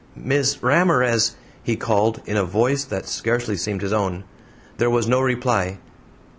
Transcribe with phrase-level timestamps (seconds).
[0.15, 4.23] "Miss Ramirez," he called, in a voice that scarcely seemed his own.
[4.77, 5.77] There was no reply.